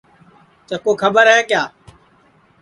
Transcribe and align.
چکُُو 0.67 0.91
کھٻر 1.01 1.27
ہے 1.33 1.39
کیا 1.49 1.63